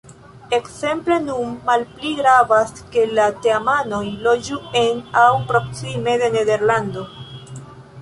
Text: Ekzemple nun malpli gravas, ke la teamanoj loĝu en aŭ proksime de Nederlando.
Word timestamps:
Ekzemple 0.57 1.17
nun 1.25 1.51
malpli 1.67 2.13
gravas, 2.21 2.73
ke 2.97 3.05
la 3.19 3.29
teamanoj 3.45 4.03
loĝu 4.27 4.61
en 4.85 5.07
aŭ 5.27 5.31
proksime 5.53 6.21
de 6.25 6.35
Nederlando. 6.41 7.11